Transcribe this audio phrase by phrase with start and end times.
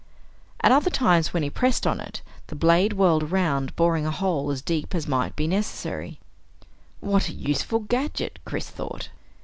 [0.61, 4.49] At other times when he pressed on it, the blade whirled around, boring a hole
[4.49, 6.19] as deep as might be necessary.
[7.01, 8.39] What a useful gadget!
[8.43, 9.09] Chris thought.